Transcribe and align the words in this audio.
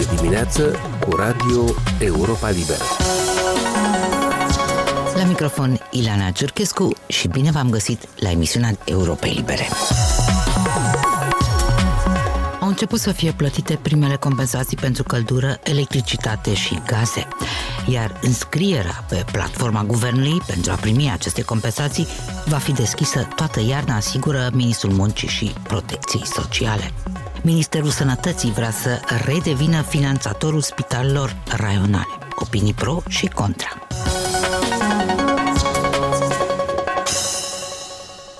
de 0.00 0.14
dimineață 0.16 0.74
cu 1.00 1.16
Radio 1.16 1.64
Europa 1.98 2.50
Liberă. 2.50 2.82
La 5.14 5.24
microfon 5.24 5.80
Ilana 5.90 6.30
Ciurchescu 6.30 6.94
și 7.06 7.28
bine 7.28 7.50
v-am 7.50 7.70
găsit 7.70 8.08
la 8.16 8.30
emisiunea 8.30 8.78
Europa 8.84 9.26
Libere. 9.26 9.68
Au 12.60 12.68
început 12.68 13.00
să 13.00 13.12
fie 13.12 13.32
plătite 13.32 13.78
primele 13.82 14.16
compensații 14.16 14.76
pentru 14.76 15.02
căldură, 15.02 15.58
electricitate 15.62 16.54
și 16.54 16.82
gaze, 16.86 17.28
iar 17.86 18.18
înscrierea 18.22 19.04
pe 19.08 19.24
platforma 19.32 19.84
guvernului 19.84 20.40
pentru 20.46 20.72
a 20.72 20.74
primi 20.74 21.10
aceste 21.12 21.42
compensații 21.42 22.06
va 22.46 22.56
fi 22.56 22.72
deschisă 22.72 23.28
toată 23.36 23.60
iarna, 23.68 23.96
asigură 23.96 24.50
Ministrul 24.52 24.92
Muncii 24.92 25.28
și 25.28 25.52
Protecției 25.62 26.26
Sociale. 26.26 26.92
Ministerul 27.42 27.90
Sănătății 27.90 28.50
vrea 28.50 28.70
să 28.70 29.00
redevină 29.24 29.82
finanțatorul 29.82 30.60
spitalelor 30.60 31.36
raionale. 31.56 32.18
Opinii 32.34 32.74
pro 32.74 33.02
și 33.08 33.26
contra. 33.26 33.86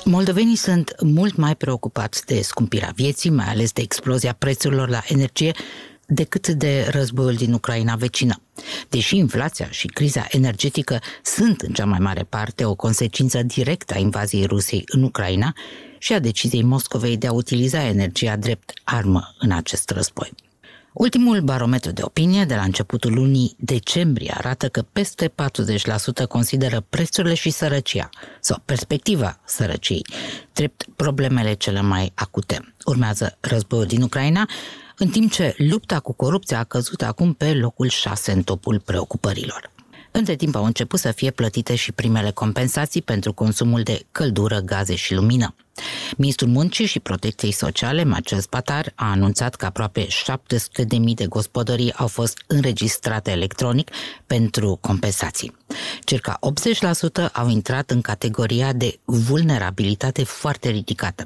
Moldovenii 0.04 0.56
sunt 0.56 0.94
mult 1.02 1.36
mai 1.36 1.56
preocupați 1.56 2.26
de 2.26 2.40
scumpirea 2.42 2.92
vieții, 2.94 3.30
mai 3.30 3.46
ales 3.48 3.72
de 3.72 3.82
explozia 3.82 4.34
prețurilor 4.38 4.88
la 4.88 5.00
energie, 5.08 5.52
decât 6.10 6.48
de 6.48 6.86
războiul 6.90 7.34
din 7.34 7.52
Ucraina 7.52 7.94
vecină. 7.94 8.40
Deși 8.88 9.16
inflația 9.16 9.70
și 9.70 9.86
criza 9.86 10.26
energetică 10.30 10.98
sunt 11.22 11.60
în 11.60 11.72
cea 11.72 11.84
mai 11.84 11.98
mare 11.98 12.26
parte 12.28 12.64
o 12.64 12.74
consecință 12.74 13.42
directă 13.42 13.94
a 13.94 13.98
invaziei 13.98 14.46
Rusiei 14.46 14.84
în 14.86 15.02
Ucraina 15.02 15.54
și 15.98 16.12
a 16.12 16.18
deciziei 16.18 16.62
Moscovei 16.62 17.16
de 17.16 17.26
a 17.26 17.32
utiliza 17.32 17.86
energia 17.86 18.36
drept 18.36 18.72
armă 18.84 19.34
în 19.38 19.50
acest 19.50 19.90
război. 19.90 20.32
Ultimul 20.92 21.40
barometru 21.40 21.90
de 21.90 22.02
opinie 22.02 22.44
de 22.44 22.54
la 22.54 22.62
începutul 22.62 23.12
lunii 23.12 23.56
decembrie 23.58 24.34
arată 24.36 24.68
că 24.68 24.84
peste 24.92 25.32
40% 26.24 26.26
consideră 26.28 26.84
prețurile 26.88 27.34
și 27.34 27.50
sărăcia 27.50 28.08
sau 28.40 28.62
perspectiva 28.64 29.40
sărăciei 29.44 30.06
drept 30.52 30.86
problemele 30.96 31.54
cele 31.54 31.80
mai 31.80 32.12
acute. 32.14 32.74
Urmează 32.84 33.36
războiul 33.40 33.86
din 33.86 34.02
Ucraina, 34.02 34.48
în 35.00 35.08
timp 35.08 35.32
ce 35.32 35.54
lupta 35.56 36.00
cu 36.00 36.12
corupția 36.12 36.58
a 36.58 36.64
căzut 36.64 37.02
acum 37.02 37.32
pe 37.32 37.54
locul 37.54 37.88
6 37.88 38.32
în 38.32 38.42
topul 38.42 38.80
preocupărilor. 38.80 39.70
Între 40.10 40.34
timp 40.34 40.54
au 40.54 40.64
început 40.64 40.98
să 40.98 41.12
fie 41.12 41.30
plătite 41.30 41.74
și 41.74 41.92
primele 41.92 42.30
compensații 42.30 43.02
pentru 43.02 43.32
consumul 43.32 43.82
de 43.82 44.06
căldură, 44.12 44.60
gaze 44.60 44.94
și 44.94 45.14
lumină. 45.14 45.54
Ministrul 46.16 46.48
Muncii 46.48 46.86
și 46.86 47.00
Protecției 47.00 47.52
Sociale, 47.52 48.04
Marcel 48.04 48.40
Spatar, 48.40 48.92
a 48.94 49.10
anunțat 49.10 49.54
că 49.54 49.66
aproape 49.66 50.06
700.000 50.06 51.14
de 51.14 51.26
gospodării 51.26 51.92
au 51.92 52.06
fost 52.06 52.44
înregistrate 52.46 53.30
electronic 53.30 53.90
pentru 54.26 54.78
compensații. 54.80 55.56
Circa 56.04 56.38
80% 57.28 57.32
au 57.32 57.48
intrat 57.48 57.90
în 57.90 58.00
categoria 58.00 58.72
de 58.72 58.98
vulnerabilitate 59.04 60.24
foarte 60.24 60.68
ridicată, 60.68 61.22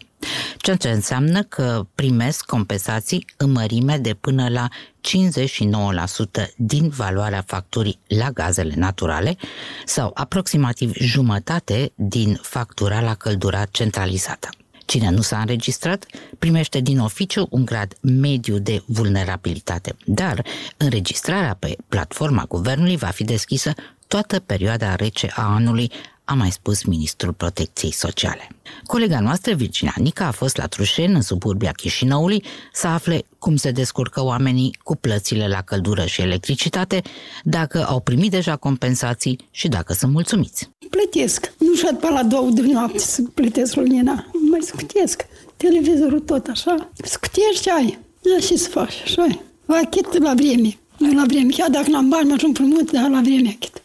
ceea 0.56 0.76
ce 0.76 0.88
înseamnă 0.90 1.42
că 1.42 1.86
primesc 1.94 2.44
compensații 2.44 3.26
în 3.36 3.50
mărime 3.50 3.98
de 3.98 4.14
până 4.14 4.48
la 4.48 4.68
59% 4.68 6.46
din 6.56 6.88
valoarea 6.88 7.44
facturii 7.46 7.98
la 8.06 8.30
gazele 8.30 8.74
naturale 8.76 9.36
sau 9.84 10.10
aproximativ 10.14 10.92
jumătate 10.94 11.92
din 11.94 12.38
factura 12.42 13.00
la 13.00 13.14
căldura 13.14 13.64
centralizată. 13.64 14.48
Cine 14.84 15.10
nu 15.10 15.20
s-a 15.20 15.38
înregistrat 15.38 16.06
primește 16.38 16.80
din 16.80 16.98
oficiu 16.98 17.46
un 17.50 17.64
grad 17.64 17.94
mediu 18.00 18.58
de 18.58 18.82
vulnerabilitate, 18.86 19.96
dar 20.04 20.44
înregistrarea 20.76 21.56
pe 21.58 21.76
platforma 21.88 22.44
guvernului 22.48 22.96
va 22.96 23.06
fi 23.06 23.24
deschisă 23.24 23.72
toată 24.06 24.38
perioada 24.38 24.94
rece 24.94 25.30
a 25.34 25.54
anului, 25.54 25.92
a 26.24 26.34
mai 26.34 26.50
spus 26.50 26.82
Ministrul 26.82 27.32
Protecției 27.32 27.92
Sociale. 27.92 28.48
Colega 28.86 29.20
noastră, 29.20 29.54
Virginia 29.54 29.94
Nica, 29.98 30.26
a 30.26 30.30
fost 30.30 30.56
la 30.56 30.66
Trușen, 30.66 31.14
în 31.14 31.22
suburbia 31.22 31.72
Chișinăului, 31.72 32.44
să 32.72 32.86
afle 32.86 33.24
cum 33.38 33.56
se 33.56 33.70
descurcă 33.70 34.24
oamenii 34.24 34.78
cu 34.82 34.96
plățile 34.96 35.48
la 35.48 35.62
căldură 35.62 36.04
și 36.04 36.20
electricitate, 36.20 37.02
dacă 37.42 37.84
au 37.88 38.00
primit 38.00 38.30
deja 38.30 38.56
compensații 38.56 39.38
și 39.50 39.68
dacă 39.68 39.92
sunt 39.92 40.12
mulțumiți. 40.12 40.70
Plătesc. 40.90 41.52
Nu 41.58 41.74
știu 41.74 41.96
pe 41.96 42.08
la 42.10 42.22
două 42.22 42.50
de 42.50 42.62
noapte 42.62 42.98
să 42.98 43.22
plătesc 43.34 43.74
lumina. 43.74 44.26
Mai 44.50 44.60
scutesc. 44.62 45.26
Televizorul 45.56 46.20
tot 46.20 46.46
așa. 46.46 46.90
Scutești 47.02 47.70
ai. 47.70 47.98
Da, 48.22 48.46
ce 48.46 48.56
să 48.56 48.68
faci? 48.68 48.94
Așa 49.04 49.26
Achit 49.66 50.18
la 50.18 50.34
vreme. 50.34 50.78
La 50.98 51.24
vreme. 51.26 51.50
Chiar 51.50 51.70
dacă 51.70 51.90
n-am 51.90 52.08
bani, 52.08 52.28
mă 52.28 52.34
ajung 52.34 52.56
frumos, 52.56 52.82
dar 52.82 53.10
la 53.10 53.20
vreme 53.20 53.48
achit. 53.48 53.83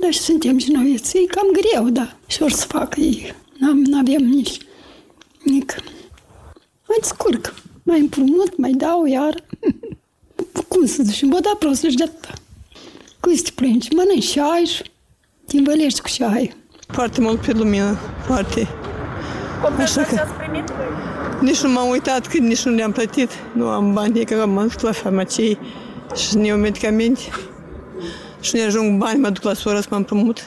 Da, 0.00 0.10
și 0.10 0.18
suntem 0.18 0.58
și 0.58 0.70
noi. 0.70 1.00
E 1.12 1.26
cam 1.26 1.46
greu, 1.52 1.88
da. 1.88 2.16
Și 2.26 2.42
ori 2.42 2.54
să 2.54 2.66
facă 2.66 3.00
ei. 3.00 3.34
Nu 3.58 3.98
avem 3.98 4.24
nici 4.24 4.58
nic. 5.44 5.74
Mai 6.88 6.98
scurc. 7.00 7.54
Mai 7.82 8.00
împrumut, 8.00 8.56
mai 8.56 8.70
dau 8.70 9.06
iar. 9.06 9.44
Cum 10.68 10.86
să 10.86 11.02
zici? 11.02 11.24
Bă, 11.24 11.38
da 11.40 11.56
prost, 11.58 11.82
și 11.82 11.96
de 11.96 12.02
atâta. 12.02 12.32
Cum 13.20 13.34
să 13.34 13.42
te 13.42 13.50
plângi? 13.54 13.94
Mănânci 13.94 14.22
și 14.22 14.38
ai 14.38 14.64
și 14.64 14.82
te 15.46 15.56
învălești 15.56 16.00
cu 16.00 16.08
și 16.08 16.22
ai. 16.22 16.54
Foarte 16.88 17.20
mult 17.20 17.40
pe 17.40 17.52
lumină, 17.52 17.98
foarte. 18.26 18.68
Așa 19.78 20.02
că... 20.02 20.26
Nici 21.40 21.60
nu 21.60 21.72
m-am 21.72 21.88
uitat 21.88 22.26
cât 22.26 22.40
nici 22.40 22.62
nu 22.62 22.72
le-am 22.72 22.92
plătit. 22.92 23.30
Nu 23.52 23.68
am 23.68 23.92
bani, 23.92 24.24
că 24.24 24.40
am 24.40 24.68
dus 24.72 24.82
la 24.82 24.92
farmacie 24.92 25.58
și 26.16 26.36
ne 26.36 26.46
iau 26.46 26.58
medicamente. 26.58 27.20
Și 28.42 28.54
ne 28.54 28.62
ajung 28.62 28.98
bani, 28.98 29.20
mă 29.20 29.28
duc 29.28 29.42
la 29.42 29.54
soră 29.54 29.80
să 29.80 29.86
mă 29.90 29.96
împrumut. 29.96 30.40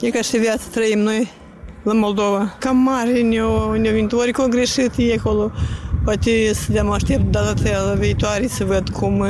E 0.00 0.10
ca 0.10 0.20
și 0.20 0.36
viața 0.36 0.64
trăim 0.70 0.98
noi 0.98 1.32
la 1.82 1.92
Moldova. 1.92 2.56
Cam 2.58 2.76
mare 2.76 3.20
ne-au 3.20 3.72
ne 3.72 3.90
venit, 3.90 4.12
ori 4.12 4.32
că 4.32 4.40
au 4.40 4.48
greșit 4.48 4.90
e 4.96 5.14
acolo. 5.18 5.50
Poate 6.04 6.50
să 6.54 6.72
le 6.72 6.84
aștept 6.90 7.30
data 7.30 7.54
la 7.86 7.94
viitoare 7.94 8.46
să 8.46 8.64
văd 8.64 8.88
cum 8.88 9.24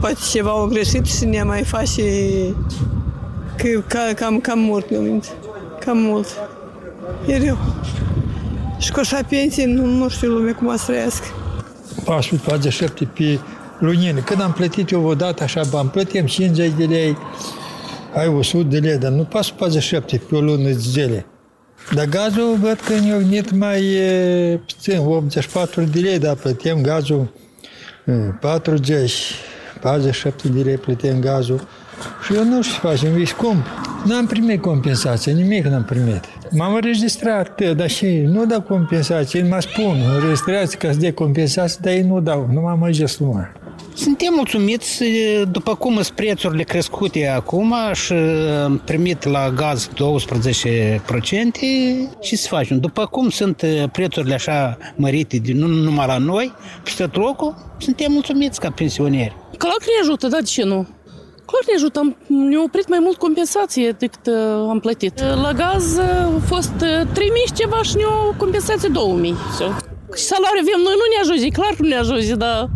poate 0.00 0.18
ceva 0.30 0.50
au 0.50 0.66
greșit 0.66 1.06
și 1.06 1.24
ne 1.24 1.42
mai 1.42 1.62
face 1.62 2.02
că, 3.56 3.82
ca, 3.86 4.12
cam, 4.14 4.40
cam 4.40 4.58
mult 4.58 4.90
mi 4.90 5.20
Cam 5.80 5.98
mult. 5.98 6.26
E 7.26 7.44
rău. 7.46 7.58
Și 8.78 8.92
cu 8.92 9.00
așa 9.00 9.20
pensie 9.28 9.66
nu, 9.66 9.86
nu 9.86 10.08
știu 10.08 10.28
lumea 10.28 10.54
cum 10.54 10.76
să 10.76 10.84
trăiască. 10.86 11.26
447 12.04 13.04
pe 13.04 13.38
lunine. 13.84 14.20
Când 14.20 14.40
am 14.40 14.52
plătit 14.52 14.90
eu 14.90 15.04
odată 15.06 15.42
așa 15.42 15.62
bani, 15.70 15.88
plătim 15.88 16.26
50 16.26 16.72
de 16.76 16.84
lei, 16.84 17.16
ai 18.14 18.28
100 18.28 18.62
de 18.62 18.78
lei, 18.78 18.98
dar 18.98 19.10
nu 19.10 19.22
447 19.22 20.22
pe 20.28 20.34
o 20.34 20.40
lună 20.40 20.62
de 20.62 20.72
zile. 20.72 21.26
Dar 21.94 22.04
gazul 22.04 22.56
văd 22.60 22.80
că 22.86 22.92
ne-a 22.92 23.16
venit 23.16 23.56
mai 23.56 23.82
puțin, 24.66 24.98
84 24.98 25.82
de 25.82 26.00
lei, 26.00 26.18
dar 26.18 26.34
plătim 26.34 26.80
gazul 26.82 27.32
40, 28.40 29.12
47 29.80 30.48
de 30.48 30.62
lei 30.62 30.76
plătim 30.76 31.20
gazul. 31.20 31.68
Și 32.24 32.34
eu 32.34 32.44
nu 32.44 32.62
știu 32.62 32.74
ce 32.74 32.86
facem, 32.86 33.20
e 33.20 33.24
scump. 33.24 33.66
N-am 34.04 34.26
primit 34.26 34.60
compensație, 34.60 35.32
nimic 35.32 35.64
n-am 35.64 35.84
primit. 35.84 36.24
M-am 36.50 36.74
înregistrat, 36.74 37.70
dar 37.76 37.88
și 37.88 38.06
nu 38.06 38.46
dau 38.46 38.60
compensație, 38.60 39.42
mă 39.42 39.60
spun, 39.60 40.02
înregistrați 40.14 40.76
ca 40.76 40.92
să 40.92 40.98
dea 40.98 41.12
compensație, 41.12 41.78
dar 41.82 41.92
ei 41.92 42.02
nu 42.02 42.20
dau, 42.20 42.48
nu 42.52 42.60
m-am 42.60 42.82
ajuns 42.82 43.18
numai. 43.18 43.52
Suntem 43.94 44.32
mulțumiți 44.34 45.04
după 45.50 45.74
cum 45.74 45.94
sunt 45.94 46.08
prețurile 46.08 46.62
crescute 46.62 47.28
acum 47.28 47.74
și 47.92 48.14
primit 48.84 49.24
la 49.24 49.50
gaz 49.50 49.88
12% 49.88 49.92
și 52.20 52.36
să 52.36 52.48
facem. 52.48 52.78
După 52.78 53.06
cum 53.06 53.30
sunt 53.30 53.64
prețurile 53.92 54.34
așa 54.34 54.78
mărite, 54.96 55.40
nu 55.52 55.66
numai 55.66 56.06
la 56.06 56.18
noi, 56.18 56.52
peste 56.82 57.06
tot 57.06 57.22
locul, 57.22 57.54
suntem 57.78 58.12
mulțumiți 58.12 58.60
ca 58.60 58.70
pensionieri. 58.70 59.36
Clar 59.58 59.74
că 59.78 59.84
ne 59.86 60.00
ajută, 60.02 60.28
da, 60.28 60.36
de 60.36 60.44
ce 60.44 60.64
nu? 60.64 60.86
Clar 61.46 61.62
ne 61.66 61.74
ajută, 61.74 61.98
am, 61.98 62.16
ne-a 62.48 62.62
oprit 62.62 62.88
mai 62.88 62.98
mult 63.00 63.16
compensație 63.16 63.90
decât 63.90 64.26
uh, 64.26 64.68
am 64.68 64.80
plătit. 64.80 65.20
La 65.20 65.52
gaz 65.52 65.98
a 65.98 66.40
fost 66.46 66.76
uh, 66.80 67.06
3.000 67.12 67.16
și 67.46 67.52
ceva 67.52 67.82
și 67.82 67.96
ne-o 67.96 68.34
compensație 68.36 68.88
2.000. 68.88 68.94
So. 69.58 69.66
Și 70.18 70.24
salariul 70.32 70.64
avem 70.64 70.80
noi, 70.86 70.96
nu 71.00 71.06
ne 71.12 71.18
ajunge, 71.22 71.48
clar 71.48 71.74
nu 71.78 71.88
ne 71.88 71.96
ajunge, 71.96 72.34
dar 72.34 72.70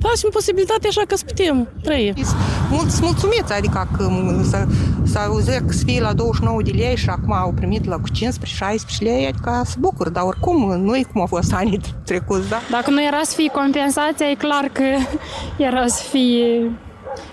facem 0.00 0.30
posibilitatea 0.32 0.88
așa 0.88 1.02
că 1.06 1.16
să 1.16 1.24
putem 1.24 1.68
trăi. 1.82 2.14
Mulți 2.70 3.00
mulțumiți, 3.02 3.52
adică 3.52 3.88
că 3.96 4.10
să, 4.42 4.66
să 5.02 5.18
auzesc 5.18 5.66
că 5.66 5.72
să 5.72 5.82
fie 5.84 6.00
la 6.00 6.12
29 6.12 6.62
de 6.62 6.70
lei 6.70 6.96
și 6.96 7.08
acum 7.08 7.32
au 7.32 7.52
primit 7.52 7.84
la 7.84 7.96
cu 7.96 8.08
15-16 8.08 8.18
lei, 8.98 9.26
adică 9.26 9.62
să 9.64 9.74
bucur, 9.78 10.08
dar 10.08 10.22
oricum 10.24 10.80
nu 10.80 10.96
e 10.96 11.02
cum 11.12 11.22
a 11.22 11.26
fost 11.26 11.52
anii 11.60 11.80
trecuți, 12.04 12.48
da? 12.48 12.56
Dacă 12.70 12.90
nu 12.90 13.04
era 13.04 13.20
să 13.22 13.34
fie 13.34 13.50
compensația, 13.50 14.30
e 14.30 14.34
clar 14.34 14.70
că 14.72 14.84
era 15.56 15.86
să 15.86 16.02
fie 16.10 16.70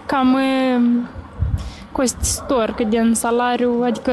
cam 0.05 0.37
costisitor, 1.91 2.73
că 2.77 2.83
din 2.83 3.13
salariu, 3.13 3.81
adică 3.83 4.11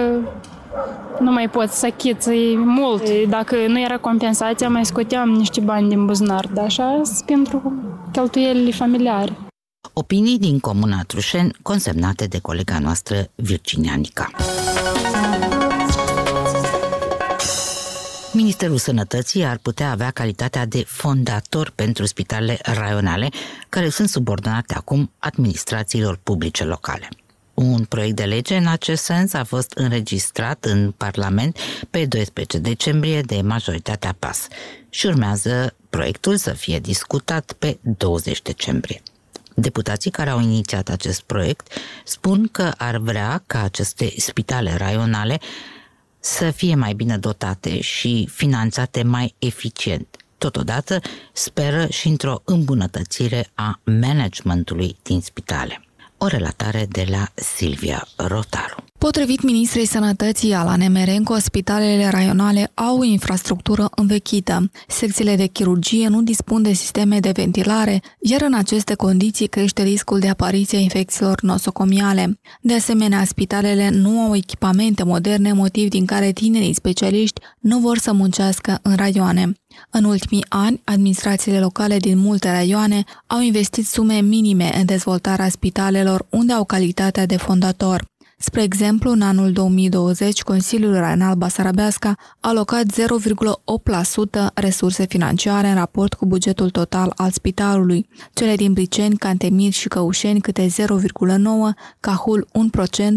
nu 1.20 1.32
mai 1.32 1.48
poți 1.48 1.78
să 1.78 1.86
achiți 1.86 2.30
mult. 2.56 3.02
Dacă 3.28 3.56
nu 3.68 3.80
era 3.80 3.96
compensația, 3.96 4.68
mai 4.68 4.84
scoteam 4.84 5.28
niște 5.28 5.60
bani 5.60 5.88
din 5.88 6.06
buzunar, 6.06 6.46
dar 6.52 6.64
așa 6.64 7.00
pentru 7.26 7.72
cheltuielile 8.12 8.70
familiare. 8.70 9.36
Opinii 9.92 10.38
din 10.38 10.58
Comuna 10.58 11.02
Trușen, 11.06 11.56
consemnate 11.62 12.26
de 12.26 12.38
colega 12.38 12.78
noastră 12.78 13.30
Virginia 13.34 13.94
Nica. 13.94 14.30
Ministerul 18.32 18.76
Sănătății 18.76 19.44
ar 19.44 19.58
putea 19.62 19.90
avea 19.90 20.10
calitatea 20.10 20.66
de 20.66 20.84
fondator 20.86 21.72
pentru 21.74 22.06
spitalele 22.06 22.58
raionale, 22.62 23.28
care 23.68 23.88
sunt 23.88 24.08
subordonate 24.08 24.74
acum 24.74 25.12
administrațiilor 25.18 26.18
publice 26.22 26.64
locale. 26.64 27.08
Un 27.54 27.84
proiect 27.84 28.16
de 28.16 28.24
lege 28.24 28.56
în 28.56 28.66
acest 28.66 29.02
sens 29.02 29.32
a 29.32 29.44
fost 29.44 29.72
înregistrat 29.74 30.64
în 30.64 30.90
Parlament 30.96 31.58
pe 31.90 32.06
12 32.06 32.58
decembrie 32.58 33.20
de 33.20 33.40
majoritatea 33.40 34.16
PAS 34.18 34.48
și 34.88 35.06
urmează 35.06 35.74
proiectul 35.96 36.36
să 36.36 36.52
fie 36.52 36.78
discutat 36.78 37.52
pe 37.58 37.78
20 37.80 38.42
decembrie. 38.42 39.02
Deputații 39.54 40.10
care 40.10 40.30
au 40.30 40.40
inițiat 40.40 40.88
acest 40.88 41.20
proiect 41.20 41.72
spun 42.04 42.48
că 42.52 42.72
ar 42.76 42.96
vrea 42.96 43.42
ca 43.46 43.62
aceste 43.62 44.12
spitale 44.16 44.74
raionale 44.76 45.40
să 46.20 46.50
fie 46.50 46.74
mai 46.74 46.92
bine 46.92 47.18
dotate 47.18 47.80
și 47.80 48.28
finanțate 48.32 49.02
mai 49.02 49.34
eficient. 49.38 50.06
Totodată 50.38 51.00
speră 51.32 51.86
și 51.86 52.08
într-o 52.08 52.42
îmbunătățire 52.44 53.50
a 53.54 53.80
managementului 53.84 54.96
din 55.02 55.20
spitale. 55.20 55.84
O 56.18 56.26
relatare 56.26 56.86
de 56.88 57.06
la 57.08 57.28
Silvia 57.34 58.08
Rotaru. 58.16 58.84
Potrivit 59.02 59.42
ministrei 59.42 59.86
sănătății 59.86 60.52
Alane 60.52 60.88
Merenco, 60.88 61.38
spitalele 61.38 62.08
raionale 62.08 62.70
au 62.74 63.02
infrastructură 63.02 63.90
învechită. 63.96 64.70
Secțiile 64.88 65.36
de 65.36 65.46
chirurgie 65.46 66.08
nu 66.08 66.22
dispun 66.22 66.62
de 66.62 66.72
sisteme 66.72 67.20
de 67.20 67.30
ventilare, 67.30 68.02
iar 68.20 68.42
în 68.42 68.54
aceste 68.54 68.94
condiții 68.94 69.46
crește 69.46 69.82
riscul 69.82 70.18
de 70.18 70.28
apariție 70.28 70.78
a 70.78 70.80
infecțiilor 70.80 71.40
nosocomiale. 71.40 72.40
De 72.60 72.74
asemenea, 72.74 73.24
spitalele 73.24 73.88
nu 73.88 74.20
au 74.20 74.34
echipamente 74.34 75.02
moderne, 75.02 75.52
motiv 75.52 75.88
din 75.88 76.04
care 76.04 76.32
tinerii 76.32 76.74
specialiști 76.74 77.40
nu 77.60 77.78
vor 77.78 77.98
să 77.98 78.12
muncească 78.12 78.78
în 78.82 78.94
raioane. 78.96 79.52
În 79.90 80.04
ultimii 80.04 80.44
ani, 80.48 80.80
administrațiile 80.84 81.60
locale 81.60 81.96
din 81.96 82.18
multe 82.18 82.50
raioane 82.50 83.04
au 83.26 83.40
investit 83.40 83.86
sume 83.86 84.20
minime 84.20 84.70
în 84.78 84.84
dezvoltarea 84.84 85.48
spitalelor 85.48 86.26
unde 86.30 86.52
au 86.52 86.64
calitatea 86.64 87.26
de 87.26 87.36
fondator. 87.36 88.10
Spre 88.44 88.62
exemplu, 88.62 89.10
în 89.10 89.22
anul 89.22 89.52
2020, 89.52 90.42
Consiliul 90.42 90.94
Raional 90.94 91.34
Basarabeasca 91.34 92.08
a 92.40 92.48
alocat 92.48 92.84
0,8% 92.84 94.54
resurse 94.54 95.06
financiare 95.06 95.68
în 95.68 95.74
raport 95.74 96.14
cu 96.14 96.26
bugetul 96.26 96.70
total 96.70 97.12
al 97.16 97.30
spitalului, 97.30 98.08
cele 98.32 98.54
din 98.54 98.72
Briceni, 98.72 99.16
Cantemir 99.16 99.72
și 99.72 99.88
Căușeni 99.88 100.40
câte 100.40 100.66
0,9%, 100.66 100.74
Cahul 102.00 102.48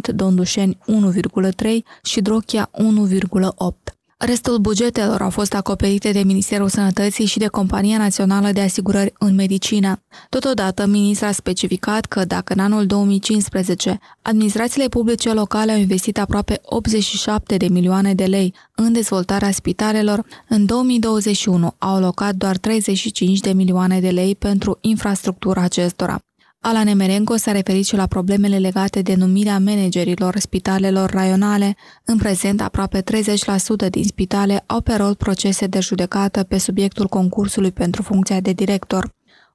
1%, 0.10 0.16
Dondușeni 0.16 0.78
1,3% 0.88 1.68
și 2.04 2.22
Drochia 2.22 2.70
1,8%. 2.74 3.95
Restul 4.18 4.58
bugetelor 4.58 5.22
au 5.22 5.30
fost 5.30 5.54
acoperite 5.54 6.12
de 6.12 6.24
Ministerul 6.24 6.70
Sănătății 6.70 7.26
și 7.26 7.38
de 7.38 7.48
Compania 7.48 7.98
Națională 7.98 8.52
de 8.52 8.62
Asigurări 8.62 9.14
în 9.20 9.36
Medicină. 9.36 10.02
Totodată, 10.30 10.86
ministra 10.86 11.28
a 11.28 11.32
specificat 11.32 12.06
că 12.06 12.26
dacă 12.26 12.54
în 12.54 12.60
anul 12.60 12.86
2015 12.86 14.00
administrațiile 14.22 14.88
publice 14.88 15.34
locale 15.34 15.72
au 15.72 15.78
investit 15.78 16.20
aproape 16.20 16.60
87 16.64 17.58
de 17.58 17.68
milioane 17.68 18.14
de 18.14 18.26
lei 18.26 18.54
în 18.76 18.94
dezvoltarea 18.94 19.52
spitalelor, 19.52 20.26
în 20.48 20.66
2021 20.66 21.74
au 21.78 21.96
alocat 21.96 22.36
doar 22.36 22.58
35 22.58 23.40
de 23.40 23.52
milioane 23.52 24.00
de 24.00 24.10
lei 24.10 24.36
pentru 24.36 24.78
infrastructura 24.82 25.62
acestora. 25.62 26.25
Alan 26.68 26.88
Emerenco 26.88 27.36
s-a 27.36 27.52
referit 27.52 27.86
și 27.86 27.96
la 27.96 28.06
problemele 28.06 28.58
legate 28.58 29.02
de 29.02 29.16
numirea 29.16 29.60
managerilor 29.60 30.38
spitalelor 30.38 31.10
raionale. 31.10 31.76
În 32.06 32.18
prezent, 32.18 32.62
aproape 32.62 33.02
30% 33.02 33.90
din 33.90 34.04
spitale 34.04 34.64
au 34.66 34.82
pe 34.82 34.94
rol 34.94 35.16
procese 35.16 35.68
de 35.68 35.80
judecată 35.80 36.44
pe 36.44 36.58
subiectul 36.58 37.08
concursului 37.08 37.72
pentru 37.72 38.02
funcția 38.02 38.40
de 38.40 38.52
director. 38.52 39.10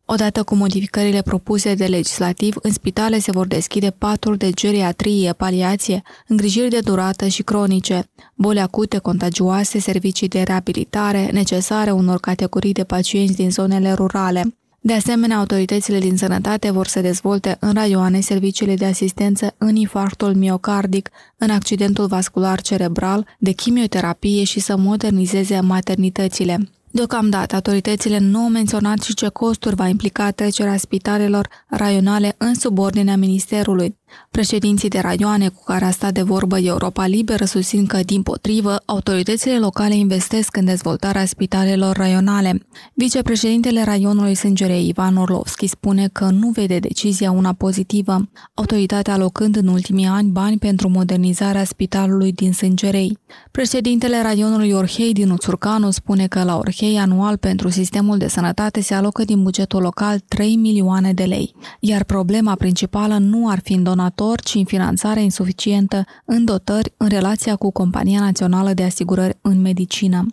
Odată 0.05 0.43
cu 0.43 0.55
modificările 0.55 1.23
propuse 1.23 1.75
de 1.75 1.87
legislativ, 1.87 2.55
în 2.62 2.73
spitale 2.73 3.19
se 3.19 3.31
vor 3.31 3.47
deschide 3.47 3.91
paturi 3.91 4.39
de 4.39 4.51
geriatrie, 4.51 5.33
paliație, 5.33 6.03
îngrijiri 6.27 6.69
de 6.69 6.81
durată 6.81 7.27
și 7.27 7.43
cronice, 7.43 8.05
boli 8.35 8.61
acute, 8.61 8.99
contagioase, 8.99 9.79
servicii 9.79 10.29
de 10.29 10.43
reabilitare 10.43 11.29
necesare 11.33 11.91
unor 11.91 12.21
categorii 12.21 12.73
de 12.73 12.85
pacienți 12.85 13.35
din 13.37 13.51
zonele 13.51 13.93
rurale. 13.93 14.55
De 14.82 14.93
asemenea, 14.93 15.38
autoritățile 15.38 15.99
din 15.99 16.17
sănătate 16.17 16.71
vor 16.71 16.87
să 16.87 17.00
dezvolte 17.00 17.56
în 17.61 17.73
raioane 17.73 18.21
serviciile 18.21 18.75
de 18.75 18.85
asistență 18.85 19.55
în 19.59 19.77
infarctul 19.77 20.35
miocardic, 20.35 21.11
în 21.37 21.50
accidentul 21.50 22.06
vascular 22.06 22.61
cerebral, 22.61 23.27
de 23.38 23.50
chimioterapie 23.50 24.44
și 24.44 24.61
să 24.61 24.77
modernizeze 24.77 25.61
maternitățile. 25.61 26.71
Deocamdată, 26.91 27.55
autoritățile 27.55 28.19
nu 28.19 28.38
au 28.38 28.49
menționat 28.49 29.00
și 29.03 29.15
ce 29.15 29.29
costuri 29.29 29.75
va 29.75 29.88
implica 29.88 30.31
trecerea 30.31 30.77
spitalelor 30.77 31.49
raionale 31.69 32.35
în 32.38 32.55
subordinea 32.55 33.17
Ministerului. 33.17 33.99
Președinții 34.31 34.89
de 34.89 34.99
raioane 34.99 35.49
cu 35.49 35.62
care 35.65 35.85
a 35.85 35.91
stat 35.91 36.12
de 36.12 36.23
vorbă 36.23 36.59
Europa 36.59 37.07
Liberă 37.07 37.45
susțin 37.45 37.87
că, 37.87 38.01
din 38.05 38.23
potrivă, 38.23 38.83
autoritățile 38.85 39.59
locale 39.59 39.95
investesc 39.95 40.57
în 40.57 40.65
dezvoltarea 40.65 41.25
spitalelor 41.25 41.97
raionale. 41.97 42.67
Vicepreședintele 42.95 43.85
raionului 43.85 44.35
Sângerei 44.35 44.89
Ivan 44.89 45.17
Orlovski 45.17 45.67
spune 45.67 46.09
că 46.12 46.25
nu 46.25 46.49
vede 46.49 46.79
decizia 46.79 47.31
una 47.31 47.53
pozitivă, 47.53 48.29
autoritatea 48.55 49.15
alocând 49.15 49.57
în 49.57 49.67
ultimii 49.67 50.07
ani 50.07 50.31
bani 50.31 50.59
pentru 50.59 50.89
modernizarea 50.89 51.65
spitalului 51.65 52.33
din 52.33 52.53
Sângerei. 52.53 53.19
Președintele 53.51 54.23
raionului 54.23 54.73
Orhei 54.73 55.12
din 55.12 55.31
Uțurcanu 55.31 55.91
spune 55.91 56.27
că 56.27 56.45
la 56.45 56.57
Orhei 56.57 56.99
anual 56.99 57.37
pentru 57.37 57.69
sistemul 57.69 58.19
de 58.19 58.29
sănătate 58.29 58.81
se 58.81 58.95
alocă 58.95 59.25
din 59.25 59.43
bugetul 59.43 59.83
local 59.83 60.19
3 60.29 60.57
milioane 60.57 61.12
de 61.12 61.25
lei, 61.25 61.55
iar 61.81 62.05
problema 62.05 62.55
principală 62.55 63.19
nu 63.19 63.49
ar 63.49 63.61
fi 63.62 63.73
în 63.73 63.83
donator, 64.00 64.41
ci 64.41 64.55
în 64.55 64.64
finanțare 64.64 65.23
insuficientă 65.23 66.05
în 66.25 66.44
dotări 66.44 66.93
în 66.97 67.08
relația 67.08 67.56
cu 67.56 67.70
Compania 67.70 68.20
Națională 68.20 68.73
de 68.73 68.82
Asigurări 68.82 69.38
în 69.41 69.61
Medicină. 69.61 70.26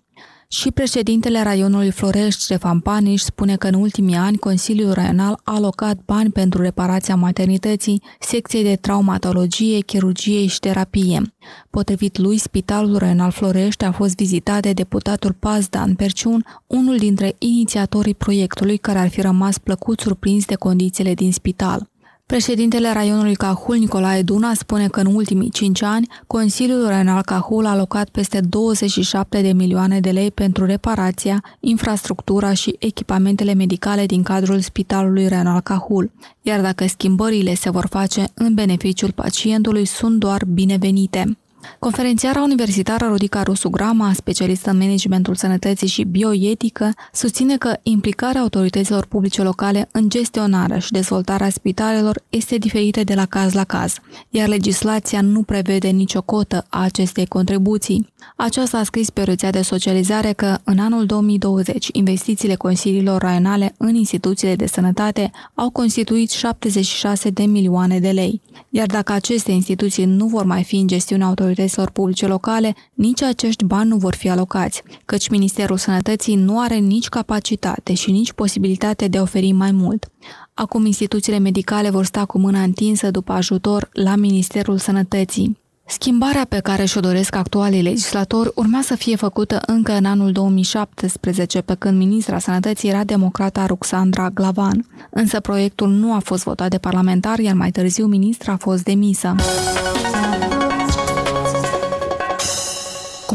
Și 0.50 0.72
președintele 0.72 1.44
raionului 1.44 1.92
Florești, 1.92 2.42
Ștefan 2.42 2.80
Paniș, 2.80 3.22
spune 3.22 3.56
că 3.56 3.68
în 3.68 3.74
ultimii 3.74 4.16
ani 4.16 4.38
Consiliul 4.38 4.94
Raional 4.94 5.40
a 5.44 5.54
alocat 5.54 5.98
bani 6.06 6.30
pentru 6.32 6.62
reparația 6.62 7.16
maternității, 7.16 8.02
secției 8.20 8.64
de 8.64 8.76
traumatologie, 8.76 9.80
chirurgie 9.80 10.48
și 10.48 10.60
terapie. 10.60 11.22
Potrivit 11.70 12.18
lui, 12.18 12.38
Spitalul 12.38 12.98
Raional 12.98 13.32
Florești 13.32 13.84
a 13.84 13.92
fost 13.92 14.16
vizitat 14.16 14.62
de 14.62 14.74
deputatul 14.74 15.34
Pazdan 15.40 15.96
Perciun, 15.96 16.46
unul 16.68 16.98
dintre 16.98 17.36
inițiatorii 17.38 18.16
proiectului 18.16 18.78
care 18.78 19.00
ar 19.00 19.10
fi 19.10 19.22
rămas 19.22 19.58
plăcut 19.58 20.00
surprins 20.00 20.46
de 20.46 20.56
condițiile 20.56 21.14
din 21.14 21.32
spital. 21.32 21.90
Președintele 22.34 22.94
raionului 22.94 23.36
Cahul, 23.36 23.78
Nicolae 23.78 24.22
Duna, 24.22 24.54
spune 24.54 24.88
că 24.88 25.00
în 25.00 25.16
ultimii 25.16 25.50
5 25.50 25.82
ani, 25.82 26.08
Consiliul 26.28 26.88
Raional 26.88 27.22
Cahul 27.22 27.66
a 27.66 27.70
alocat 27.70 28.10
peste 28.10 28.40
27 28.40 29.42
de 29.42 29.52
milioane 29.52 30.00
de 30.00 30.10
lei 30.10 30.32
pentru 30.32 30.66
reparația, 30.66 31.44
infrastructura 31.60 32.54
și 32.54 32.76
echipamentele 32.80 33.54
medicale 33.54 34.06
din 34.06 34.24
cadrul 34.24 34.60
Spitalului 34.60 35.28
Raional 35.28 35.62
Cahul, 35.62 36.12
iar 36.42 36.62
dacă 36.62 36.88
schimbările 36.88 37.54
se 37.54 37.70
vor 37.70 37.88
face 37.90 38.28
în 38.34 38.54
beneficiul 38.54 39.12
pacientului, 39.12 39.86
sunt 39.86 40.20
doar 40.20 40.46
binevenite. 40.46 41.38
Conferențiara 41.80 42.42
universitară 42.42 43.06
Rodica 43.06 43.44
Rusu 43.44 43.70
Grama, 43.70 44.14
specialistă 44.14 44.70
în 44.70 44.78
managementul 44.78 45.36
sănătății 45.36 45.88
și 45.88 46.04
bioetică, 46.04 46.94
susține 47.14 47.58
că 47.58 47.74
implicarea 47.84 48.42
autorităților 48.42 49.06
publice 49.06 49.42
locale 49.42 49.90
în 49.92 50.10
gestionarea 50.10 50.80
și 50.80 50.92
dezvoltarea 50.92 51.50
spitalelor 51.50 52.22
este 52.30 52.58
diferită 52.58 53.04
de 53.04 53.14
la 53.14 53.26
caz 53.26 53.54
la 53.54 53.64
caz, 53.64 53.96
iar 54.30 54.48
legislația 54.48 55.22
nu 55.22 55.44
prevede 55.44 55.88
nicio 55.88 56.22
cotă 56.22 56.66
a 56.70 56.84
acestei 56.84 57.26
contribuții. 57.26 58.14
Aceasta 58.36 58.78
a 58.78 58.84
scris 58.84 59.10
pe 59.10 59.24
rețea 59.24 59.50
de 59.50 59.62
socializare 59.62 60.34
că 60.34 60.58
în 60.64 60.80
anul 60.80 61.06
2020 61.06 61.90
investițiile 61.92 62.56
consiliilor 62.56 63.22
raionale 63.22 63.74
în 63.78 63.96
instituțiile 63.96 64.56
de 64.56 64.66
sănătate 64.66 65.32
au 65.54 65.70
constituit 65.70 66.30
76 66.30 67.30
de 67.30 67.44
milioane 67.44 68.00
de 68.00 68.10
lei, 68.10 68.42
iar 68.70 68.88
dacă 68.88 69.14
aceste 69.14 69.52
instituții 69.52 70.06
nu 70.06 70.26
vor 70.26 70.44
mai 70.44 70.64
fi 70.64 70.76
în 70.76 70.88
gestiunea 70.88 71.28
autorităților 71.28 71.57
autorităților 71.58 71.90
publice 71.90 72.28
locale, 72.28 72.76
nici 72.94 73.22
acești 73.22 73.66
bani 73.66 73.90
nu 73.90 73.98
vor 73.98 74.16
fi 74.16 74.30
alocați, 74.30 74.84
căci 75.06 75.30
Ministerul 75.30 75.78
Sănătății 75.78 76.36
nu 76.36 76.60
are 76.60 76.76
nici 76.76 77.08
capacitate 77.08 77.94
și 77.94 78.12
nici 78.12 78.32
posibilitate 78.32 79.08
de 79.08 79.18
a 79.18 79.22
oferi 79.22 79.52
mai 79.52 79.72
mult. 79.72 80.10
Acum 80.54 80.86
instituțiile 80.86 81.38
medicale 81.38 81.90
vor 81.90 82.06
sta 82.06 82.26
cu 82.26 82.40
mâna 82.40 82.62
întinsă 82.62 83.12
după 83.12 83.32
ajutor 83.32 83.90
la 83.94 84.16
Ministerul 84.16 84.78
Sănătății. 84.78 85.58
Schimbarea 85.90 86.46
pe 86.50 86.60
care 86.60 86.86
și-o 86.86 87.02
doresc 87.02 87.36
actualii 87.36 87.82
legislatori 87.82 88.52
urma 88.56 88.82
să 88.82 88.96
fie 88.96 89.16
făcută 89.16 89.62
încă 89.66 89.92
în 89.92 90.06
anul 90.06 90.32
2017, 90.32 91.62
pe 91.62 91.76
când 91.76 91.98
ministra 91.98 92.40
sănătății 92.40 92.90
era 92.90 93.04
democrata 93.04 93.66
Ruxandra 93.66 94.30
Glavan. 94.30 94.86
Însă 95.10 95.40
proiectul 95.40 95.90
nu 95.90 96.14
a 96.14 96.20
fost 96.20 96.44
votat 96.44 96.70
de 96.70 96.78
parlamentar, 96.78 97.40
iar 97.40 97.56
mai 97.56 97.72
târziu 97.72 98.06
ministra 98.06 98.54
a 98.54 98.58
fost 98.58 98.84
demisă. 98.84 99.36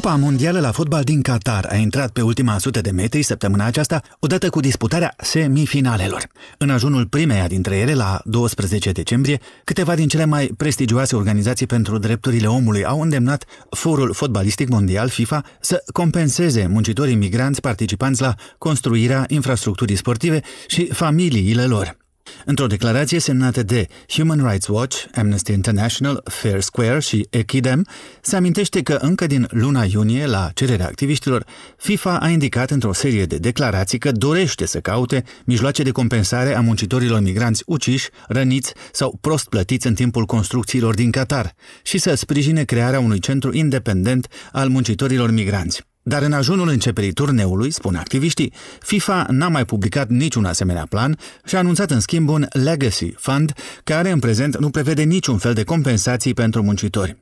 Cupa 0.02 0.16
Mondială 0.16 0.60
la 0.60 0.72
fotbal 0.72 1.02
din 1.02 1.22
Qatar 1.22 1.66
a 1.70 1.76
intrat 1.76 2.10
pe 2.10 2.22
ultima 2.22 2.58
sută 2.58 2.80
de 2.80 2.90
metri 2.90 3.22
săptămâna 3.22 3.64
aceasta, 3.64 4.02
odată 4.18 4.50
cu 4.50 4.60
disputarea 4.60 5.14
semifinalelor. 5.18 6.28
În 6.58 6.70
ajunul 6.70 7.06
primeia 7.06 7.46
dintre 7.46 7.76
ele, 7.76 7.94
la 7.94 8.20
12 8.24 8.92
decembrie, 8.92 9.40
câteva 9.64 9.94
din 9.94 10.08
cele 10.08 10.24
mai 10.24 10.50
prestigioase 10.56 11.16
organizații 11.16 11.66
pentru 11.66 11.98
drepturile 11.98 12.46
omului 12.46 12.84
au 12.84 13.00
îndemnat 13.00 13.44
Forul 13.70 14.12
Fotbalistic 14.12 14.68
Mondial, 14.68 15.08
FIFA, 15.08 15.42
să 15.60 15.84
compenseze 15.92 16.66
muncitorii 16.66 17.14
migranți 17.14 17.60
participanți 17.60 18.20
la 18.20 18.34
construirea 18.58 19.24
infrastructurii 19.28 19.96
sportive 19.96 20.40
și 20.66 20.86
familiile 20.86 21.64
lor. 21.64 22.00
Într-o 22.44 22.66
declarație 22.66 23.18
semnată 23.18 23.62
de 23.62 23.86
Human 24.08 24.48
Rights 24.48 24.66
Watch, 24.66 25.04
Amnesty 25.14 25.52
International, 25.52 26.22
Fair 26.24 26.60
Square 26.60 27.00
și 27.00 27.26
Equidem, 27.30 27.86
se 28.20 28.36
amintește 28.36 28.82
că 28.82 28.98
încă 29.00 29.26
din 29.26 29.46
luna 29.50 29.84
iunie, 29.84 30.26
la 30.26 30.50
cererea 30.54 30.86
activiștilor, 30.86 31.44
FIFA 31.76 32.18
a 32.18 32.28
indicat 32.28 32.70
într-o 32.70 32.92
serie 32.92 33.24
de 33.24 33.36
declarații 33.36 33.98
că 33.98 34.12
dorește 34.12 34.66
să 34.66 34.80
caute 34.80 35.24
mijloace 35.44 35.82
de 35.82 35.90
compensare 35.90 36.56
a 36.56 36.60
muncitorilor 36.60 37.20
migranți 37.20 37.62
uciși, 37.66 38.08
răniți 38.28 38.72
sau 38.92 39.18
prost 39.20 39.48
plătiți 39.48 39.86
în 39.86 39.94
timpul 39.94 40.24
construcțiilor 40.24 40.94
din 40.94 41.10
Qatar 41.10 41.54
și 41.82 41.98
să 41.98 42.14
sprijine 42.14 42.64
crearea 42.64 43.00
unui 43.00 43.18
centru 43.18 43.52
independent 43.52 44.26
al 44.52 44.68
muncitorilor 44.68 45.30
migranți. 45.30 45.90
Dar 46.02 46.22
în 46.22 46.32
ajunul 46.32 46.68
începerii 46.68 47.12
turneului, 47.12 47.70
spun 47.70 47.94
activiștii, 47.94 48.52
FIFA 48.80 49.26
n-a 49.30 49.48
mai 49.48 49.64
publicat 49.64 50.08
niciun 50.08 50.44
asemenea 50.44 50.86
plan 50.88 51.18
și 51.44 51.54
a 51.54 51.58
anunțat 51.58 51.90
în 51.90 52.00
schimb 52.00 52.28
un 52.28 52.46
Legacy 52.50 53.14
Fund, 53.16 53.52
care 53.84 54.10
în 54.10 54.18
prezent 54.18 54.58
nu 54.58 54.70
prevede 54.70 55.02
niciun 55.02 55.38
fel 55.38 55.54
de 55.54 55.64
compensații 55.64 56.34
pentru 56.34 56.62
muncitori. 56.62 57.16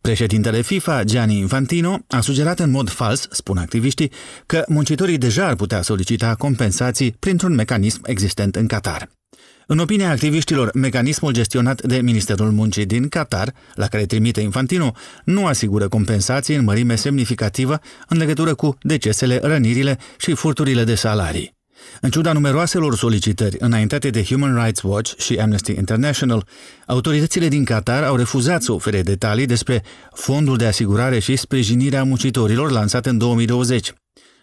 Președintele 0.00 0.60
FIFA, 0.60 1.04
Gianni 1.04 1.38
Infantino, 1.38 1.98
a 2.08 2.20
sugerat 2.20 2.58
în 2.58 2.70
mod 2.70 2.90
fals, 2.90 3.28
spun 3.30 3.56
activiștii, 3.56 4.12
că 4.46 4.64
muncitorii 4.68 5.18
deja 5.18 5.46
ar 5.46 5.54
putea 5.54 5.82
solicita 5.82 6.34
compensații 6.34 7.16
printr-un 7.18 7.54
mecanism 7.54 8.00
existent 8.04 8.56
în 8.56 8.66
Qatar. 8.66 9.10
În 9.72 9.78
opinia 9.78 10.10
activiștilor, 10.10 10.70
mecanismul 10.74 11.32
gestionat 11.32 11.82
de 11.82 12.00
Ministerul 12.00 12.50
Muncii 12.50 12.86
din 12.86 13.08
Qatar, 13.08 13.54
la 13.74 13.86
care 13.86 14.06
trimite 14.06 14.40
Infantino, 14.40 14.94
nu 15.24 15.46
asigură 15.46 15.88
compensații 15.88 16.54
în 16.54 16.64
mărime 16.64 16.94
semnificativă 16.94 17.80
în 18.08 18.18
legătură 18.18 18.54
cu 18.54 18.78
decesele, 18.82 19.40
rănirile 19.42 19.98
și 20.18 20.34
furturile 20.34 20.84
de 20.84 20.94
salarii. 20.94 21.56
În 22.00 22.10
ciuda 22.10 22.32
numeroaselor 22.32 22.96
solicitări 22.96 23.56
înaintate 23.58 24.10
de 24.10 24.24
Human 24.24 24.64
Rights 24.64 24.82
Watch 24.82 25.18
și 25.18 25.34
Amnesty 25.34 25.72
International, 25.72 26.46
autoritățile 26.86 27.48
din 27.48 27.64
Qatar 27.64 28.02
au 28.02 28.16
refuzat 28.16 28.62
să 28.62 28.72
ofere 28.72 29.02
detalii 29.02 29.46
despre 29.46 29.82
fondul 30.14 30.56
de 30.56 30.66
asigurare 30.66 31.18
și 31.18 31.36
sprijinire 31.36 31.96
a 31.96 32.04
muncitorilor 32.04 32.70
lansat 32.70 33.06
în 33.06 33.18
2020. 33.18 33.92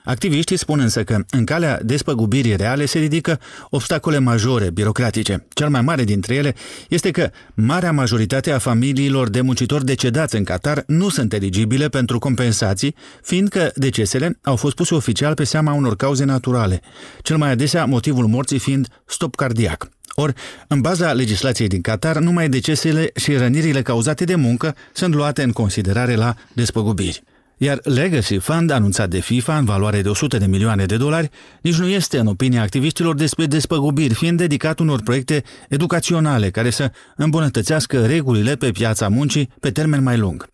Activiștii 0.07 0.57
spun 0.57 0.79
însă 0.79 1.03
că 1.03 1.19
în 1.29 1.45
calea 1.45 1.79
despăgubirii 1.83 2.55
reale 2.55 2.85
se 2.85 2.99
ridică 2.99 3.39
obstacole 3.69 4.17
majore 4.17 4.69
birocratice. 4.69 5.45
Cel 5.49 5.69
mai 5.69 5.81
mare 5.81 6.03
dintre 6.03 6.35
ele 6.35 6.55
este 6.89 7.11
că 7.11 7.29
marea 7.53 7.91
majoritate 7.91 8.51
a 8.51 8.57
familiilor 8.57 9.29
de 9.29 9.41
muncitori 9.41 9.85
decedați 9.85 10.35
în 10.35 10.43
Qatar 10.43 10.83
nu 10.85 11.09
sunt 11.09 11.33
eligibile 11.33 11.87
pentru 11.87 12.19
compensații, 12.19 12.95
fiindcă 13.23 13.71
decesele 13.75 14.39
au 14.41 14.55
fost 14.55 14.75
puse 14.75 14.95
oficial 14.95 15.33
pe 15.33 15.43
seama 15.43 15.73
unor 15.73 15.95
cauze 15.95 16.23
naturale, 16.23 16.81
cel 17.21 17.37
mai 17.37 17.51
adesea 17.51 17.85
motivul 17.85 18.25
morții 18.25 18.59
fiind 18.59 18.87
stop 19.05 19.35
cardiac. 19.35 19.89
Ori, 20.09 20.33
în 20.67 20.81
baza 20.81 21.13
legislației 21.13 21.67
din 21.67 21.81
Qatar, 21.81 22.17
numai 22.17 22.49
decesele 22.49 23.09
și 23.15 23.35
rănirile 23.35 23.81
cauzate 23.81 24.23
de 24.23 24.35
muncă 24.35 24.75
sunt 24.93 25.13
luate 25.13 25.43
în 25.43 25.51
considerare 25.51 26.15
la 26.15 26.35
despăgubiri. 26.53 27.23
Iar 27.57 27.79
Legacy 27.83 28.37
Fund, 28.37 28.69
anunțat 28.69 29.09
de 29.09 29.19
FIFA 29.19 29.57
în 29.57 29.65
valoare 29.65 30.01
de 30.01 30.09
100 30.09 30.37
de 30.37 30.45
milioane 30.45 30.85
de 30.85 30.97
dolari, 30.97 31.29
nici 31.61 31.75
nu 31.75 31.87
este, 31.87 32.19
în 32.19 32.27
opinia 32.27 32.61
activiștilor, 32.61 33.15
despre 33.15 33.45
despăgubiri, 33.45 34.13
fiind 34.13 34.37
dedicat 34.37 34.79
unor 34.79 35.01
proiecte 35.01 35.43
educaționale 35.69 36.49
care 36.49 36.69
să 36.69 36.91
îmbunătățească 37.15 38.05
regulile 38.05 38.55
pe 38.55 38.71
piața 38.71 39.07
muncii 39.07 39.49
pe 39.59 39.71
termen 39.71 40.03
mai 40.03 40.17
lung. 40.17 40.47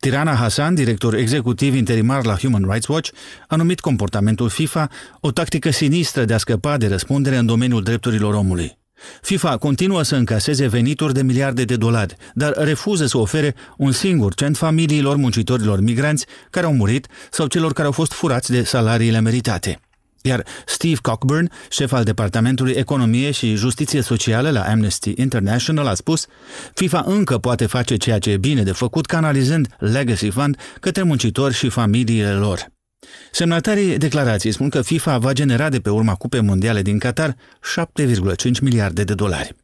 Tirana 0.00 0.34
Hassan, 0.34 0.74
director 0.74 1.14
executiv 1.14 1.74
interimar 1.74 2.24
la 2.24 2.36
Human 2.36 2.64
Rights 2.70 2.86
Watch, 2.86 3.10
a 3.48 3.56
numit 3.56 3.80
comportamentul 3.80 4.48
FIFA 4.48 4.88
o 5.20 5.30
tactică 5.30 5.70
sinistră 5.70 6.24
de 6.24 6.34
a 6.34 6.38
scăpa 6.38 6.76
de 6.76 6.88
răspundere 6.88 7.36
în 7.36 7.46
domeniul 7.46 7.82
drepturilor 7.82 8.34
omului. 8.34 8.77
FIFA 9.22 9.56
continuă 9.56 10.02
să 10.02 10.16
încaseze 10.16 10.66
venituri 10.66 11.14
de 11.14 11.22
miliarde 11.22 11.64
de 11.64 11.76
dolari, 11.76 12.16
dar 12.34 12.52
refuză 12.56 13.06
să 13.06 13.18
ofere 13.18 13.54
un 13.76 13.92
singur 13.92 14.34
cent 14.34 14.56
familiilor 14.56 15.16
muncitorilor 15.16 15.80
migranți 15.80 16.26
care 16.50 16.66
au 16.66 16.74
murit 16.74 17.06
sau 17.30 17.46
celor 17.46 17.72
care 17.72 17.86
au 17.86 17.92
fost 17.92 18.12
furați 18.12 18.50
de 18.50 18.62
salariile 18.62 19.20
meritate. 19.20 19.80
Iar 20.22 20.44
Steve 20.66 20.98
Cockburn, 21.02 21.50
șef 21.70 21.92
al 21.92 22.04
Departamentului 22.04 22.72
Economie 22.72 23.30
și 23.30 23.54
Justiție 23.54 24.00
Socială 24.00 24.50
la 24.50 24.62
Amnesty 24.62 25.12
International, 25.16 25.86
a 25.86 25.94
spus 25.94 26.26
FIFA 26.74 27.04
încă 27.06 27.38
poate 27.38 27.66
face 27.66 27.96
ceea 27.96 28.18
ce 28.18 28.30
e 28.30 28.36
bine 28.36 28.62
de 28.62 28.72
făcut 28.72 29.06
canalizând 29.06 29.68
Legacy 29.78 30.30
Fund 30.30 30.56
către 30.80 31.02
muncitori 31.02 31.54
și 31.54 31.68
familiile 31.68 32.32
lor. 32.32 32.77
Semnatarii 33.30 33.98
declarației 33.98 34.52
spun 34.52 34.68
că 34.68 34.82
FIFA 34.82 35.18
va 35.18 35.32
genera 35.32 35.68
de 35.68 35.80
pe 35.80 35.90
urma 35.90 36.14
Cupei 36.14 36.40
Mondiale 36.40 36.82
din 36.82 36.98
Qatar 36.98 37.34
7,5 37.34 38.60
miliarde 38.60 39.04
de 39.04 39.14
dolari. 39.14 39.54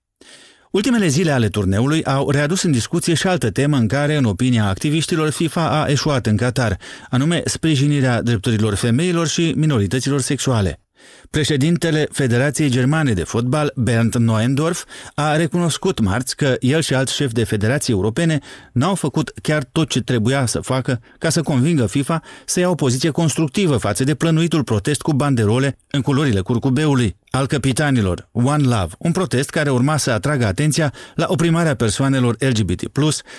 Ultimele 0.70 1.06
zile 1.06 1.30
ale 1.30 1.48
turneului 1.48 2.04
au 2.04 2.30
readus 2.30 2.62
în 2.62 2.72
discuție 2.72 3.14
și 3.14 3.26
altă 3.26 3.50
temă 3.50 3.76
în 3.76 3.88
care, 3.88 4.16
în 4.16 4.24
opinia 4.24 4.68
activiștilor, 4.68 5.30
FIFA 5.30 5.82
a 5.82 5.88
eșuat 5.88 6.26
în 6.26 6.36
Qatar, 6.36 6.78
anume 7.10 7.42
sprijinirea 7.44 8.22
drepturilor 8.22 8.74
femeilor 8.74 9.28
și 9.28 9.52
minorităților 9.56 10.20
sexuale. 10.20 10.83
Președintele 11.30 12.08
Federației 12.12 12.68
Germane 12.68 13.12
de 13.12 13.24
Fotbal, 13.24 13.72
Bernd 13.76 14.14
Neuendorf, 14.14 14.84
a 15.14 15.36
recunoscut 15.36 16.00
marți 16.00 16.36
că 16.36 16.56
el 16.60 16.80
și 16.80 16.94
alți 16.94 17.14
șefi 17.14 17.32
de 17.32 17.44
federații 17.44 17.92
europene 17.92 18.38
n-au 18.72 18.94
făcut 18.94 19.32
chiar 19.42 19.64
tot 19.72 19.88
ce 19.88 20.00
trebuia 20.00 20.46
să 20.46 20.60
facă 20.60 21.00
ca 21.18 21.28
să 21.28 21.42
convingă 21.42 21.86
FIFA 21.86 22.22
să 22.44 22.60
ia 22.60 22.68
o 22.68 22.74
poziție 22.74 23.10
constructivă 23.10 23.76
față 23.76 24.04
de 24.04 24.14
plănuitul 24.14 24.64
protest 24.64 25.02
cu 25.02 25.12
banderole 25.12 25.78
în 25.90 26.00
culorile 26.00 26.40
curcubeului 26.40 27.16
al 27.30 27.46
capitanilor 27.46 28.28
One 28.32 28.62
Love, 28.62 28.94
un 28.98 29.12
protest 29.12 29.50
care 29.50 29.70
urma 29.70 29.96
să 29.96 30.10
atragă 30.10 30.46
atenția 30.46 30.92
la 31.14 31.26
oprimarea 31.28 31.74
persoanelor 31.74 32.36
LGBT+, 32.38 32.80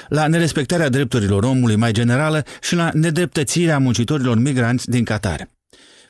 la 0.08 0.28
nerespectarea 0.28 0.90
drepturilor 0.90 1.44
omului 1.44 1.76
mai 1.76 1.92
generală 1.92 2.44
și 2.62 2.76
la 2.76 2.90
nedreptățirea 2.94 3.80
muncitorilor 3.80 4.38
migranți 4.38 4.90
din 4.90 5.04
Qatar. 5.04 5.55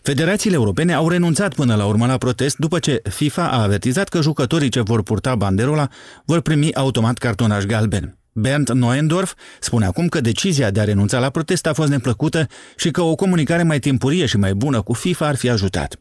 Federațiile 0.06 0.56
europene 0.56 0.94
au 0.94 1.10
renunțat 1.10 1.54
până 1.54 1.76
la 1.76 1.86
urmă 1.86 2.06
la 2.06 2.18
protest 2.18 2.58
după 2.58 2.80
ce 2.80 3.02
FIFA 3.10 3.50
a 3.50 3.62
avertizat 3.62 4.10
că 4.10 4.22
jucătorii 4.22 4.70
ce 4.70 4.82
vor 4.82 5.04
purta 5.04 5.36
banderola 5.36 5.88
vor 6.26 6.42
primi 6.42 6.74
automat 6.74 7.18
cartonaj 7.18 7.66
galben. 7.66 8.18
Bernd 8.32 8.70
Neuendorf 8.70 9.34
spune 9.60 9.86
acum 9.86 10.08
că 10.08 10.22
decizia 10.22 10.72
de 10.72 10.80
a 10.80 10.84
renunța 10.84 11.20
la 11.20 11.30
protest 11.30 11.66
a 11.66 11.74
fost 11.74 11.90
neplăcută 11.90 12.48
și 12.76 12.92
că 12.92 13.02
o 13.02 13.16
comunicare 13.16 13.64
mai 13.64 13.80
timpurie 13.80 14.26
și 14.26 14.38
mai 14.38 14.54
bună 14.54 14.82
cu 14.82 14.94
FIFA 14.94 15.28
ar 15.28 15.36
fi 15.36 15.50
ajutat. 15.50 15.98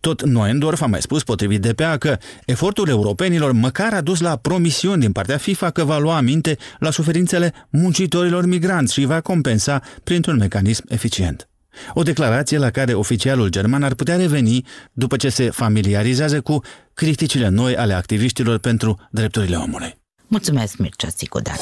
Tot 0.00 0.24
Neuendorf 0.24 0.82
a 0.82 0.86
mai 0.86 1.02
spus 1.02 1.22
potrivit 1.22 1.60
DPA 1.60 1.96
că 1.96 2.16
efortul 2.46 2.88
europenilor 2.88 3.52
măcar 3.52 3.92
a 3.92 4.00
dus 4.00 4.20
la 4.20 4.36
promisiuni 4.36 5.00
din 5.00 5.12
partea 5.12 5.36
FIFA 5.36 5.70
că 5.70 5.84
va 5.84 5.98
lua 5.98 6.16
aminte 6.16 6.56
la 6.78 6.90
suferințele 6.90 7.52
muncitorilor 7.70 8.46
migranți 8.46 8.92
și 8.92 9.04
va 9.04 9.20
compensa 9.20 9.82
printr-un 10.04 10.36
mecanism 10.36 10.84
eficient. 10.88 11.48
O 11.94 12.02
declarație 12.02 12.58
la 12.58 12.70
care 12.70 12.94
oficialul 12.94 13.48
german 13.48 13.82
ar 13.82 13.94
putea 13.94 14.16
reveni 14.16 14.66
după 14.92 15.16
ce 15.16 15.28
se 15.28 15.50
familiarizează 15.50 16.40
cu 16.40 16.60
criticile 16.94 17.48
noi 17.48 17.76
ale 17.76 17.92
activiștilor 17.92 18.58
pentru 18.58 19.08
drepturile 19.10 19.56
omului. 19.56 19.94
Mulțumesc, 20.26 20.76
Mircea 20.76 21.08
Țicodat! 21.08 21.60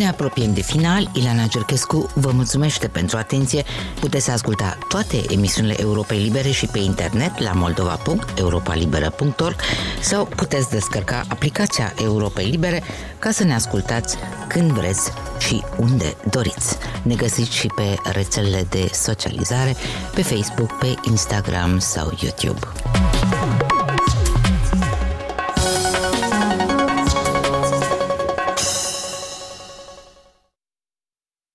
Ne 0.00 0.08
apropiem 0.08 0.54
de 0.54 0.62
final. 0.62 1.10
Ileana 1.12 1.46
Cerchescu 1.46 2.10
vă 2.14 2.30
mulțumește 2.30 2.88
pentru 2.88 3.16
atenție. 3.16 3.64
Puteți 4.00 4.30
asculta 4.30 4.78
toate 4.88 5.22
emisiunile 5.28 5.80
Europei 5.80 6.18
Libere 6.18 6.50
și 6.50 6.66
pe 6.66 6.78
internet 6.78 7.38
la 7.38 7.52
moldova.europalibera.org 7.52 9.56
sau 10.00 10.24
puteți 10.24 10.70
descărca 10.70 11.24
aplicația 11.28 11.92
Europei 12.02 12.46
Libere 12.46 12.82
ca 13.18 13.30
să 13.30 13.44
ne 13.44 13.54
ascultați 13.54 14.16
când 14.48 14.70
vreți 14.70 15.10
și 15.38 15.62
unde 15.78 16.16
doriți. 16.30 16.76
Ne 17.02 17.14
găsiți 17.14 17.56
și 17.56 17.66
pe 17.66 17.94
rețelele 18.12 18.66
de 18.70 18.88
socializare, 18.92 19.76
pe 20.14 20.22
Facebook, 20.22 20.78
pe 20.78 20.94
Instagram 21.02 21.78
sau 21.78 22.12
YouTube. 22.20 22.66